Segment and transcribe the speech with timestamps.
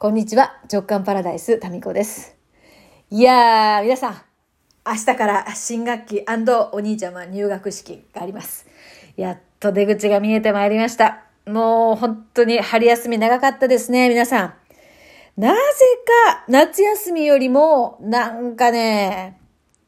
[0.00, 0.60] こんにちは。
[0.72, 2.36] 直感パラダイス、タミコです。
[3.10, 4.22] いやー、皆さん、
[4.86, 6.24] 明日から新学期
[6.70, 8.68] お兄ちゃま入学式があります。
[9.16, 11.24] やっと出口が見えてまいりました。
[11.46, 14.54] もう本当に春休み長かったですね、皆さん。
[15.36, 15.56] なぜ
[16.28, 19.40] か夏休みよりもなんかね、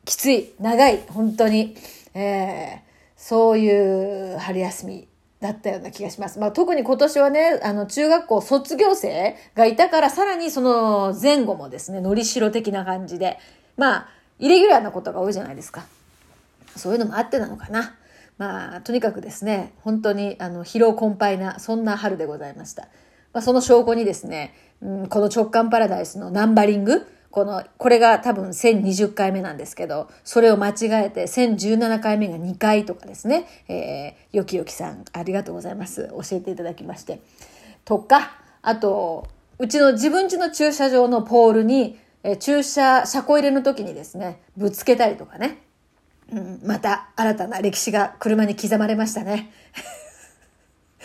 [0.05, 1.77] きつい、長い、本当に。
[2.15, 2.79] えー、
[3.17, 5.07] そういう春休み
[5.41, 6.39] だったような気がします。
[6.39, 13.39] まあ、特に今年はね、あの、中学校卒業生がいたから、さらにその前後もですね、のりしろ的な感じで、
[13.77, 15.87] まあ、イレギュラーなことが多いじゃないですか。
[16.77, 17.97] そういうのもあってなのかな。
[18.37, 22.89] まあ、とにかくですね、本当に、あの、疲労困憊な、そんな春でございました。
[23.33, 36.09] まあ、その証拠にですね、うん、この直感パラダイスのナンバリング、この、これが多分1020回目なんですけど、それを間違えて1017回目が2回とかですね、えー、よきよきさん、ありがとうございます。
[36.09, 37.21] 教えていただきまして。
[37.85, 45.59] とか、あと、うちの自分家の駐車場のポールに、えー、駐車、車庫入れの時にですね、ぶつけたりとかね。
[46.33, 49.53] うん、また新たな歴史が車に刻まれましたね。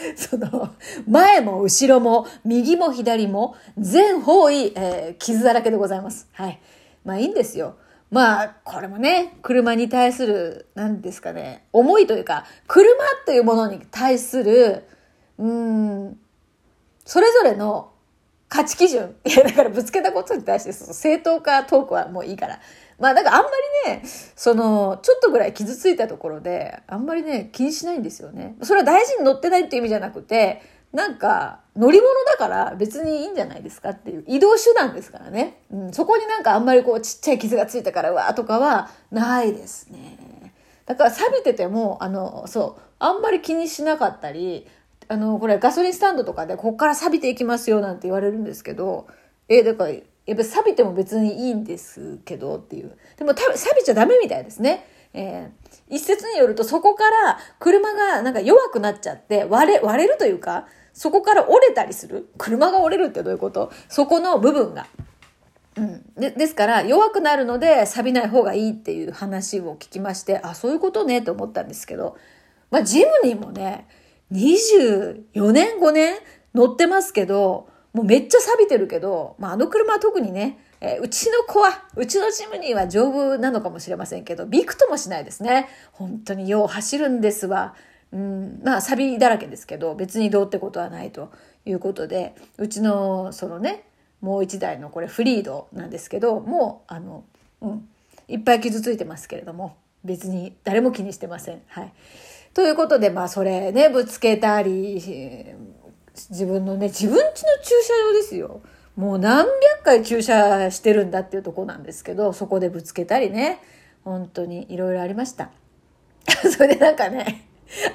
[0.16, 0.70] その、
[1.08, 6.28] 前も後ろも、右も左も、全方位、えー、傷だらけでございます。
[6.34, 6.59] はい。
[7.03, 7.75] まあいいんですよ。
[8.11, 12.95] まあ、これもね、車に対する、何ですかね、思いというか、車
[13.26, 14.83] というものに対する、
[15.38, 16.20] うん、
[17.03, 17.92] それぞれの
[18.48, 19.16] 価値基準。
[19.26, 22.59] いや、だからぶつけたことに対して、その正当化トークはもういいから。
[23.00, 23.50] まあ、だかあんま
[23.86, 24.04] りね、
[24.36, 28.56] その、ちょっとぐらい傷ついたところで、あんまりね、気にしないんですよね。
[28.62, 30.62] それは大事に乗ってないっていう意味じゃなくて、
[30.94, 34.23] なんか、乗り物だから別にいいんじゃないですかっていう。
[34.28, 35.62] 移動手段ですからね。
[35.70, 40.54] うん、そこになんかあんまりこうちっちゃい傷がついたからうわーとかはないですね。
[40.86, 44.68] だから錆びてても、あの、そう、あんまり気にしなかったり、
[45.08, 49.08] あの、これガソリンスタンドとかでこっから錆びていきますよなんて言われるんですけど、
[49.50, 49.92] え、だから
[50.26, 52.98] やっぱ錆びても別にいいんですけどっていう。
[53.18, 54.88] でも多分錆びちゃダメみたいですね。
[55.14, 63.72] えー、一説によるとそこから車がなんか弱くなっちゃって割れ、割れるというか、そこから折れたりする車が折れるってどういうこと？
[63.88, 64.88] そこの部分が。
[65.77, 66.04] うん。
[66.16, 72.17] で、ですから弱くなるので錆びない方がいいっていう話を聞きまして、あ、そういうことねと思ったんですけど、
[72.72, 73.88] まあジムにもね、
[74.32, 76.16] 24年5年
[76.54, 85.70] 乗ってますけど、もうめっちゃ錆びてるけど、まあ、あの車は特にね、えー、うちの子は、うちのジムニーは丈夫なのかもしれませんけど、びくともしないですね。
[85.94, 87.73] 本当によう走るんですわ。
[88.11, 91.32] うん、まあ、錆だらけですけど、別にどうってことはないと
[91.66, 93.86] いうことで、うちの、そのね、
[94.20, 97.23] もう一台のこれフリードなんですけど、もう、あの、
[97.61, 97.88] うん、
[98.28, 101.61] いっぱい傷ついてますけれども、別に誰も気にしてません。
[101.67, 101.94] はい。
[102.54, 105.02] ということで、まあ、それね、ぶつけたり、
[106.30, 107.42] 自分のね、自分家の駐
[107.81, 108.61] 車場ですよ。
[108.95, 113.59] もう何百回駐車してるんだっていうとこなんですけど、そこでぶつけたりね、
[114.03, 115.52] 本当にいろいろありました。
[116.49, 117.48] それでなんかね、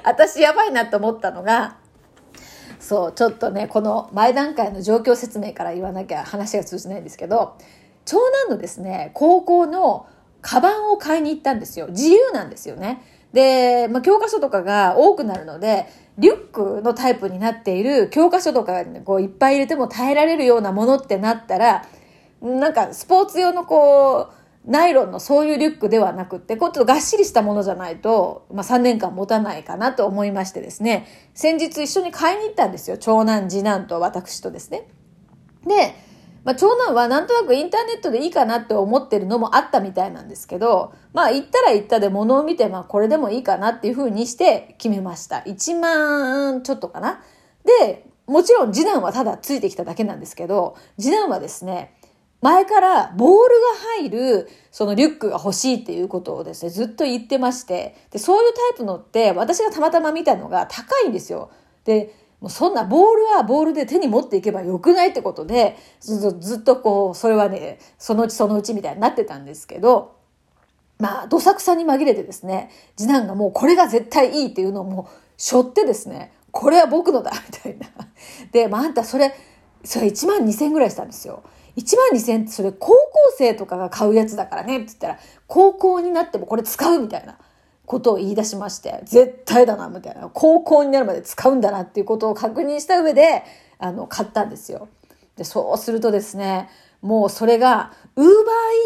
[0.03, 1.77] 私やばいなと思ったのが、
[2.79, 7.55] そう、ちょっとね、この前段階の状況説明から言わなきゃ話が通じないんですけど、
[8.05, 10.07] 長男のですね、高校の
[10.41, 11.87] カバンを買いに行ったんですよ。
[11.89, 13.01] 自由なんですよね。
[13.33, 15.87] で、まあ、教科書とかが多くなるので、
[16.21, 21.85] リュックのタイプになっている教科書とかこういっぱい入れても耐えられるようなものってなったら、
[22.41, 32.97] なんかスポーツ用のこう、ナイロンのそういうリュックではなくって、こうちょっとがっしりしたものじゃないと、まあ3年間持たないかなと思いましてですね、先日一緒に買いに行ったんですよ。
[32.99, 34.87] 長男、次男と私とですね。
[35.65, 35.95] で、
[36.43, 45.37] まあ、長男はなんとなくインターネットでいいかなって思ってるのもあったみたいなんですけど、まあ行ったら行ったで物を見て、まあこれでもいいかなっていうふうにして決めました。
[45.45, 47.21] 1万ちょっとかな。
[47.63, 51.95] で、もちろん次男はただついてきただけなんですけど、次男はですね、
[52.41, 53.65] 前からボールが
[53.99, 61.51] 入るそのリュックが欲しいっていうことをですね、ずっと言ってまして、で、そういうタイプのって私がたまたま見たのが高いんですよ。
[61.85, 70.15] で、もうそんなボールはボールで手に持っていけばよくないってことで、ずっとこう、それはね、そのうちそのうちみたいになってたんですけど、
[70.97, 77.87] まあ、どさくさに紛れてですね、次男がもうこれが絶対いいっていうのをもう、しょってですね、これは僕のだみたいな。
[78.51, 79.35] で、まあ、あんたそれ、
[79.83, 81.43] それ1万2000円ぐらいしたんですよ。
[81.77, 82.97] 1万2000円ってそれ高校
[83.37, 87.37] 生とかが買うやつだからねって言ったら、高校になってもこれ使うみたいな。
[87.91, 90.29] ことを言い出しまして、絶対だな、みたいな。
[90.33, 93.43] 高校になるまで使うんだなっていうことを確認した上で、
[93.79, 94.87] あの、買ったんですよ。
[95.35, 96.69] で、そうするとですね、
[97.01, 98.35] もうそれが、ウーバー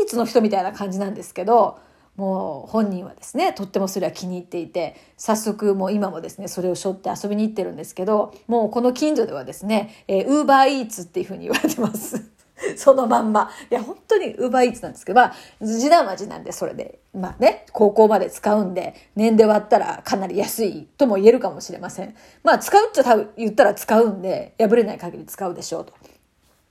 [0.01, 1.77] イーツの人みたいな感じなんですけど、
[2.15, 12.34] もう本人はですね、とってもそれは気に入っていて、早速もう今もですね、それを背負って遊びに行ってるんですけど、もうこの近所ではですね、えー、ウーバーイーツっていうふうに言われてます。
[12.77, 13.51] そのまんま。
[13.69, 22.15] いや、本当にウーバーイーツなんですけど、まあ、次男は次男でそれで、まあね、高校まで使うんで、年で割ったらかなり安いとも言えるかもしれません。
[22.43, 25.93] まあ、使うっちゃ多分言ったら使うんで、破れない限り使うでしょうと。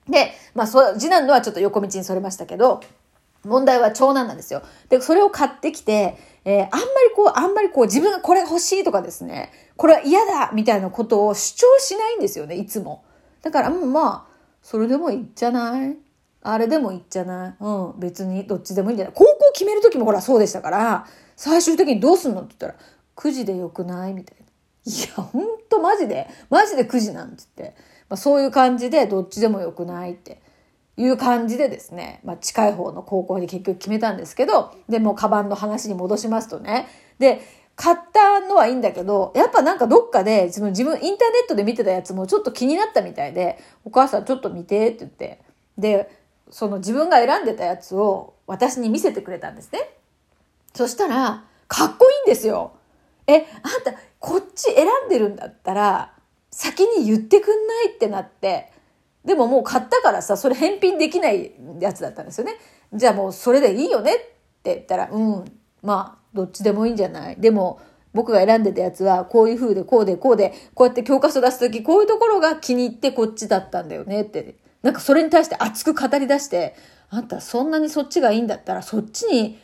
[0.09, 2.81] で、まあ、そ、次男のはちょっと横道にそれましたけど、
[3.45, 4.63] 問題は長男なんですよ。
[4.89, 6.17] で、それを買ってきて、
[6.47, 6.83] えー、あんまり
[7.15, 13.05] こう、あんまりこう、自分がこれ欲しいとかですね、これは嫌だみたいなことを主張しないんですよね、いつも。
[13.43, 14.34] だから、うん、まあ、
[14.65, 15.97] それでもいいんじゃない？
[16.43, 17.55] あれでもいいんじゃない？
[17.61, 19.15] うん、別にどっちでもいいんじゃない？
[19.15, 21.07] 高校決める時もほらそうでしたから、
[21.37, 22.85] 最終的にどうすんのって言ったら、
[23.17, 24.15] 9時でよくない？
[24.15, 24.45] みたいな。
[24.87, 27.75] いや、ほんとマジで、マジで9時なんつって。
[28.09, 30.43] まあ、そういう感じでどっちでもよくないって
[30.97, 36.87] いう感じでですね、まあ、近い方の高校に結局決めたんですけど、でもカバンの話に戻しますとね。
[37.19, 37.41] で、
[37.77, 45.41] 買ったのはいいんだけど、やっぱなんかどっかで自分、自分インターネットで見てたやつもちょっと気になったみたいで、お母さんちょっと見てって言って、
[45.77, 46.11] で、
[46.51, 49.91] その自分が選んでたやつを私に見せてくれたんですね。
[50.75, 52.73] そしたら、かっこいいんですよ。
[53.27, 53.43] え、あん
[53.83, 56.13] た、こっち選んでるんだったら、
[56.51, 58.71] 先に言ってくんないってなって、
[59.25, 62.57] でももう買ったからさ、それ返品できないやつだったんですよね。
[62.93, 64.19] じゃあもうそれでいいよねっ
[64.63, 65.45] て言ったら、うん、
[65.83, 67.37] まあ、どっちでもいいんじゃない？
[67.37, 67.81] でも、
[68.13, 74.57] 僕が選んでたやつは、こういう風で、こうで、こうで、こうやって教科書出すとき、こういうところが気に入ってこっちだったんだよねって。
[74.83, 76.75] なんかそれに対して熱く語り出して、
[77.11, 79.59] あんたそんなにそっちがいいんだったら、そっちに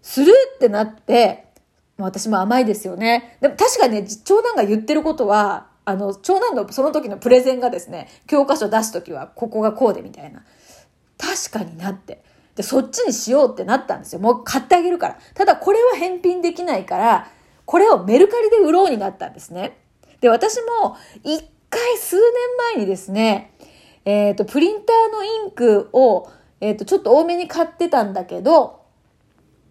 [0.00, 1.46] するってなって、
[1.98, 3.36] 私も甘いですよね。
[3.40, 10.42] でも確かにね、長男が言ってることは、あの、長男のその時のプレゼンがですね、教科書出す時はここがこうでみたいな。
[11.18, 12.22] 確かになって。
[12.56, 14.20] で、そっちにしようってなったんですよ。
[14.20, 15.18] もう買ってあげるから。
[15.34, 17.28] ただこれは返品できないから、
[17.64, 19.78] これをメルカリで売ろうになったんですね。
[20.20, 22.22] で、私も一回数年
[22.76, 23.52] 前にですね、
[24.04, 26.30] えっ、ー、と、プリンターのインクを、
[26.60, 28.84] えっ、ー、と、ちょっと多めに買ってたんだけど、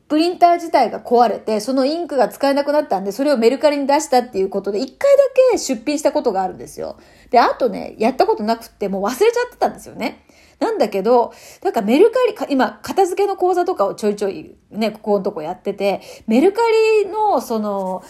[0.10, 6.98] プリンター自体が壊れて、そのインクが使えなくなったんで、それをメルカリに出したっていうことで、一回だけ出品したことがあるんですよ。
[7.30, 10.26] で、あとね、やったことなくって、もう忘れちゃってたんですよね。
[10.64, 16.62] なんだけど、なんかメルカリ、今、片付けの講座とかをちょいちょいね、ここのとこやってて、メルカ
[17.04, 18.04] リの、その、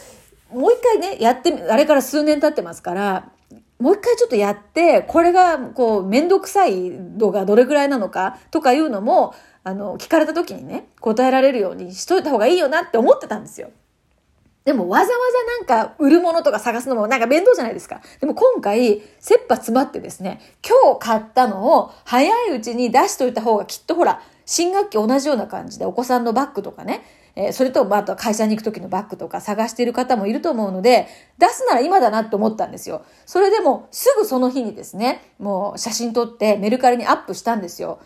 [0.52, 3.32] もう一回ね、やって、あれから数年経ってますから、
[3.80, 9.34] もう一回ちょっとやって、これが、こう、めんどくさい度がどれくらいなのかとかいうのも、
[9.64, 13.72] あの、聞かれた時にね、答えられるようにしといた方がいいよなって思ってたんですよ。
[14.66, 15.20] でもわざわ
[15.68, 18.02] ざなんか売るものとか探すのもなんか面倒じゃないですか。
[18.20, 27.04] でも今回、切羽詰まってですね、今日買ったのを早いうちに出しといた方がきっとほら、新学期同じような感じでお子さんのバッグとかね、
[27.36, 31.08] えー、それと、まあ、あと会社に行く時のバッグとか探している方もいると思うので、
[31.40, 33.04] 出すなら今だなって思ったんですよ。
[33.26, 38.00] それでもすぐその日にですね、もう写真撮ってメルカリにアップしたんですよ。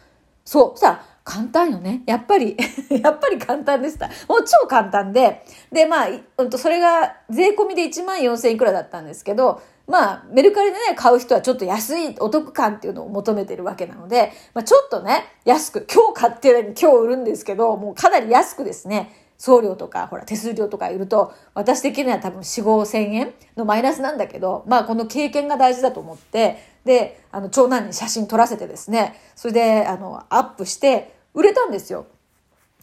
[0.46, 0.80] そう。
[0.80, 2.04] さあ、簡単よね。
[2.06, 2.56] やっぱり
[2.90, 4.08] やっぱり簡単でした。
[4.30, 5.44] もう超簡単で。
[5.74, 6.08] で、まあ、
[6.38, 32.08] うんと、それが税込みで1万4000いくらだったんですけど、まあ、メルカリでね、買う人はちょっと安いお得感っていうのを求めてるわけなので、まあ、ちょっとね、安く、今日買ってるのに今日売るんですけど、もうかなり安くですね、送料とか、ほら、手数料とかいると、私的には多分4、5千円のマイナスなんだけど、まあ、この経験が大事だと思って、で、あの、長男に写真撮らせてですね、それで、あの、アップして、売れたんですよ。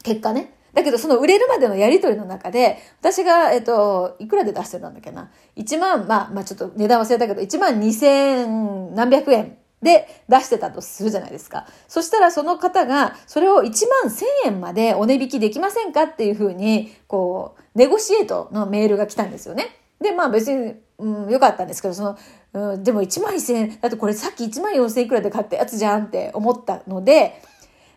[0.04, 0.54] 結果ね。
[0.75, 5.30] だけど、その売れるまでのやりとりの中で、私が、えっと、いくらで出してたんだっけな。
[5.56, 11.66] 1万、まあ、まあちょっと値段忘れたけど、1万2千何百円で出してたとするじゃないですか。
[11.88, 13.73] そしたらその方が、それを1万
[14.11, 19.76] 1000円までお値引きできませんかっていうふうに、こう、ネゴシエートのメールが来たんですよね。
[20.00, 22.18] で、まあ別に、うん、よかったんですけど、その、
[22.52, 27.40] うん、でも1万1000円、だってこれさっき1万4000いくらで買ったやつじゃんって思ったので、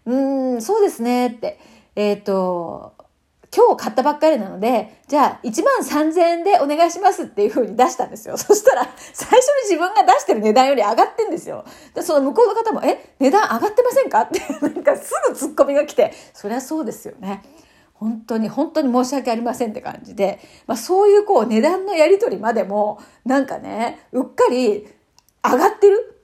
[0.08, 1.60] うーん、そうですねって。
[1.96, 2.94] えっ、ー、と、
[3.54, 8.38] 今日買ったばっかりなので、じゃあ1万3000円でお願いしますっていう風に出したんですよ。
[8.40, 11.66] そしたら、最初に自分が出してる値段より上がってんですよ。
[11.94, 17.44] で、その向こうの方も、え、値段上がってませんかって、 なんかすぐツッコミが来て、そりゃそうですよね。
[17.94, 24.88] 本当に、本当に申し訳ありませんって感じで、まあそういうこう値段のやり取りまでも、なんかね、うっかり
[25.44, 26.17] 上がってる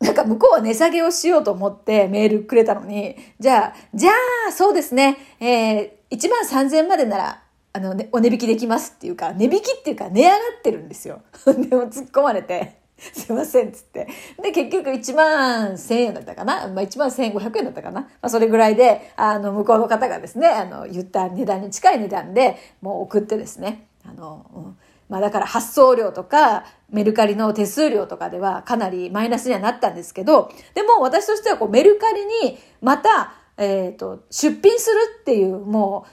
[0.00, 4.10] なんか向こうは値下げをしようと思ってメールくれたのに、じゃあ、じゃ
[4.48, 11.22] あ、そうですね、えー、1万3000までなら、あの、ね、お値引きできますっていうか、値引きっていうか値上がってるんですよ。
[11.46, 12.86] でも突っ込まれて。
[12.98, 14.08] すいませんっ、つって。
[14.42, 16.66] で、結局1万1000円だったかな？
[16.68, 18.00] まあ1万1500円だったかな？
[18.00, 36.06] まあそれぐらいで、あの、向こうの方がですね、あの、言った値段に近い値段でもう送ってですね、あの、うんまあだから発送料とかメルカリの手数料とかではかなりマイナスにはなったんですけど、でも私としてはこうメルカリにまた、えっ、ー、と、出品するっていう、も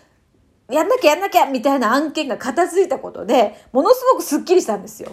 [0.70, 5.12] う、やんなきゃやんなきゃみたいな案件が片付いたことで、ものすごくスッキリしたんですよ。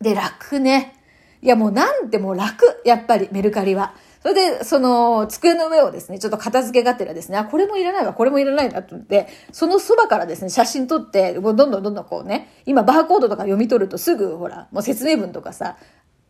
[0.00, 0.94] で、楽ね。
[1.40, 3.94] いやもうなんてもう楽、やっぱりメルカリは。
[4.22, 15.76] それで、その、机の上をですね、ちょっと片付けがてらですね、あ、これもいらないわ、これもいらないなと思って、そのそばからですね、写真撮って、どんどんどんどんこうね、今バーコードとか読み取るとすぐ、ほら、もう説明文とかさ、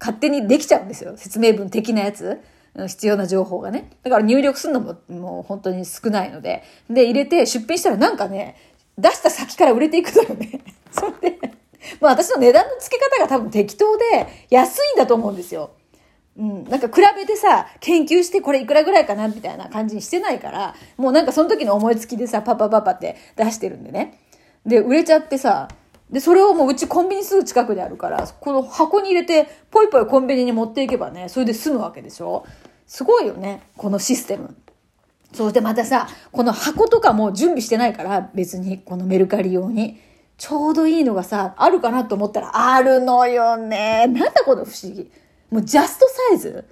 [0.01, 1.15] 勝手にできちゃうんですよ。
[1.17, 2.41] 説明文的なやつ。
[2.87, 3.91] 必要な情報がね。
[4.05, 6.63] だから入力するのももう本当に少ないので。
[6.89, 8.57] で、入れて出品したらなんかね、
[8.97, 10.61] 出した先から売れていくのよね。
[10.93, 11.39] それで、
[12.01, 15.71] まあ私の値段の付け方が多分適当で安いんだと思うんですよ。
[16.39, 16.65] うん。
[16.65, 24.21] なんか比べてさ、研究してこれいくらぐらいかなみたいな感じにしてないから、もうなんかその時の思いつきでさ、パパパパって出してるんでね。
[24.65, 25.69] で、売れちゃってさ、
[26.11, 32.47] で、それをもううちコンビニすぐ近くにあるから、この箱に入れて、ポイポイコンビニに持っていけばね、それで済むわけでしょ
[32.87, 34.57] すごいよね、このシステム。
[35.35, 40.01] そうでまたさ、この箱とかも準備してないから、別にこのメルカリ用に。
[40.39, 44.07] ちょうどいいのがさ、あるかなと思ったら、あるのよね。
[44.07, 45.11] なんだこの不思議。
[45.51, 46.65] もうジャストサイズ。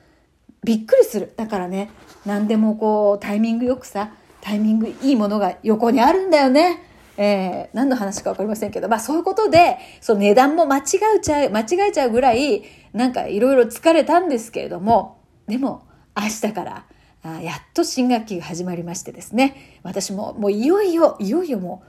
[0.65, 1.33] びっくりする。
[1.37, 1.91] だからね、
[2.25, 6.83] 何でもこう、タイミングよくさ、タイミングいいものが横にあるんだよね。
[7.17, 10.83] えー、何の話かわかりませんけど、まあそういうことで、その値段も間違
[11.17, 16.85] えちゃう、間違えちゃうぐらい、なんかいろいろ疲れたんですけれども、でも、明日から、
[17.23, 21.83] あやっと新学期が始まりましてですね、私ももういよいよ、いよいよも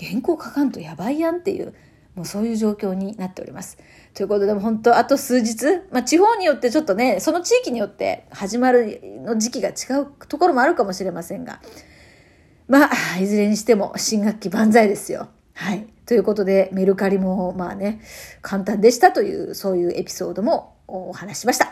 [0.00, 1.74] う、原稿書かんとやばいやんっていう、
[2.14, 3.78] もうそういう状況になっております。
[4.14, 11.60] ということで、本当あと数日、まあ地方によってちょっとね、その地域によって始まるの時期が違うところもあるかもしれませんが、
[12.68, 15.28] まあ、いずれにしても新学期万歳ですよ。
[15.54, 15.86] はい。
[16.06, 18.00] ということで、メルカリもまあね、
[18.40, 21.71] 簡単でしたという、そういうエピソードもお話しました。